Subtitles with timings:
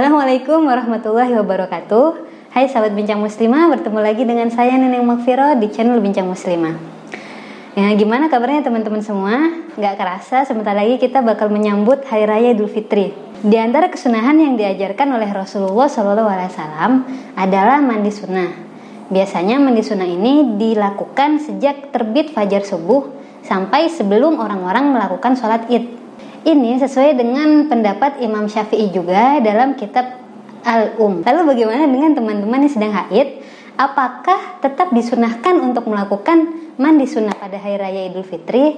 [0.00, 2.24] Assalamualaikum warahmatullahi wabarakatuh.
[2.56, 6.72] Hai sahabat Bincang Muslimah, bertemu lagi dengan saya Neneng Makfiro di channel Bincang Muslimah.
[7.76, 9.60] Ya, gimana kabarnya teman-teman semua?
[9.76, 13.12] Gak kerasa sebentar lagi kita bakal menyambut Hari Raya Idul Fitri.
[13.44, 17.04] Di antara kesunahan yang diajarkan oleh Rasulullah SAW
[17.36, 18.56] adalah mandi sunnah.
[19.12, 23.04] Biasanya mandi sunnah ini dilakukan sejak terbit fajar subuh
[23.44, 25.99] sampai sebelum orang-orang melakukan sholat id
[26.44, 30.20] ini sesuai dengan pendapat Imam Syafi'i juga dalam kitab
[30.64, 31.24] Al-Um.
[31.24, 33.40] Lalu bagaimana dengan teman-teman yang sedang haid?
[33.80, 38.76] Apakah tetap disunahkan untuk melakukan mandi sunnah pada hari raya Idul Fitri?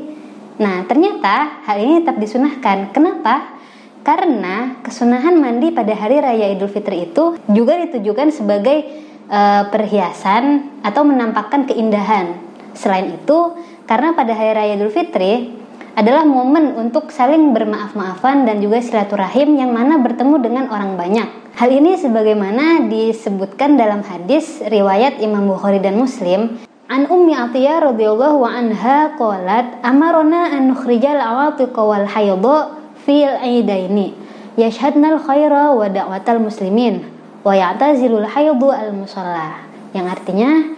[0.63, 2.95] Nah, ternyata hal ini tetap disunahkan.
[2.95, 3.59] Kenapa?
[4.03, 8.79] Karena kesunahan mandi pada hari raya Idul Fitri itu juga ditujukan sebagai
[9.27, 12.39] e, perhiasan atau menampakkan keindahan.
[12.75, 15.62] Selain itu, karena pada hari raya Idul Fitri
[15.93, 21.29] adalah momen untuk saling bermaaf-maafan dan juga silaturahim yang mana bertemu dengan orang banyak.
[21.53, 26.65] Hal ini sebagaimana disebutkan dalam hadis riwayat Imam Bukhari dan Muslim.
[26.89, 32.73] An Ummi Atiyah radhiyallahu anha qalat amarona an nukhrijal awatiq wal haydha
[33.05, 34.13] fil aidaini
[34.61, 37.05] yashhadna al khaira wa da'watal muslimin
[37.41, 39.65] wa ya'tazilul haydhu al musalla
[39.97, 40.69] yang artinya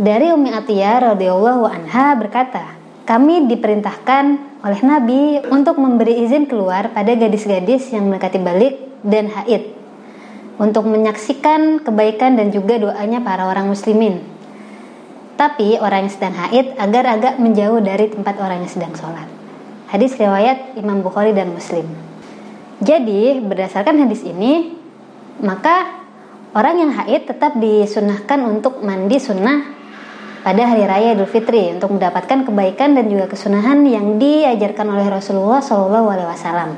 [0.00, 4.24] dari Ummi Atiyah radhiyallahu anha berkata kami diperintahkan
[4.62, 9.74] oleh Nabi untuk memberi izin keluar pada gadis-gadis yang mendekati balik dan haid
[10.62, 14.22] untuk menyaksikan kebaikan dan juga doanya para orang muslimin.
[15.34, 19.26] Tapi orang yang sedang haid agar agak menjauh dari tempat orang yang sedang sholat.
[19.90, 21.84] Hadis riwayat Imam Bukhari dan Muslim.
[22.78, 24.78] Jadi berdasarkan hadis ini,
[25.42, 26.06] maka
[26.54, 29.81] orang yang haid tetap disunahkan untuk mandi sunnah
[30.42, 35.62] pada hari raya Idul Fitri untuk mendapatkan kebaikan dan juga kesunahan yang diajarkan oleh Rasulullah
[35.62, 36.70] Shallallahu Alaihi Wasallam.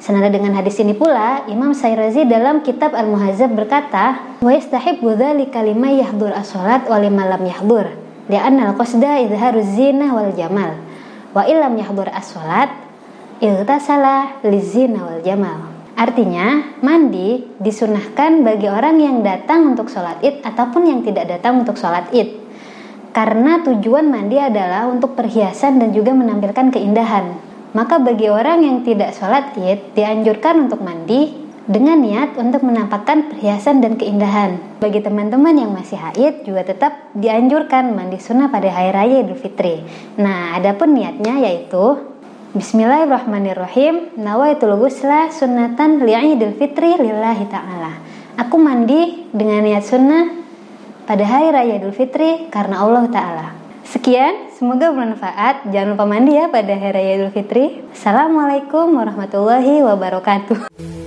[0.00, 5.92] Senada dengan hadis ini pula, Imam Sayrazi dalam kitab Al-Muhazzab berkata, "Wa yastahib dzalika kalima
[5.92, 7.84] yahdur as-salat wa lima lam yahdur,
[8.32, 10.80] li'anna al-qasda idharuz zina wal jamal.
[11.36, 12.72] Wa illam yahdur as-salat,
[13.44, 15.68] igtasala lizina wal jamal."
[16.00, 21.76] Artinya, mandi disunahkan bagi orang yang datang untuk sholat id ataupun yang tidak datang untuk
[21.76, 22.39] sholat id
[23.10, 27.38] karena tujuan mandi adalah untuk perhiasan dan juga menampilkan keindahan.
[27.70, 31.30] Maka bagi orang yang tidak sholat id, dianjurkan untuk mandi
[31.70, 34.58] dengan niat untuk menampakkan perhiasan dan keindahan.
[34.82, 39.86] Bagi teman-teman yang masih haid juga tetap dianjurkan mandi sunnah pada hari raya Idul Fitri.
[40.18, 42.10] Nah, adapun niatnya yaitu
[42.50, 44.18] Bismillahirrahmanirrahim.
[44.18, 48.02] Nawaitul ghusla sunnatan li'idul fitri lillahi ta'ala.
[48.42, 50.39] Aku mandi dengan niat sunnah
[51.08, 53.46] pada hari raya Idul Fitri karena Allah Ta'ala.
[53.86, 55.72] Sekian, semoga bermanfaat.
[55.72, 57.82] Jangan lupa mandi ya pada hari raya Idul Fitri.
[57.96, 60.99] Assalamualaikum warahmatullahi wabarakatuh.